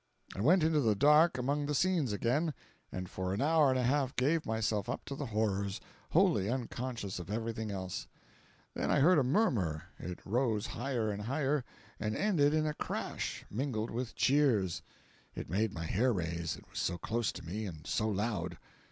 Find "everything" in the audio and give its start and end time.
7.29-7.69